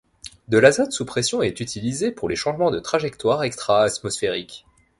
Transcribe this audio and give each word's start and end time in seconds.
De 0.47 0.57
l'azote 0.57 0.93
sous 0.93 1.05
pression 1.05 1.43
est 1.43 1.59
utilisé 1.59 2.11
pour 2.11 2.27
les 2.27 2.35
changements 2.35 2.71
de 2.71 2.79
trajectoire 2.79 3.43
extra-atmosphériques. 3.43 4.65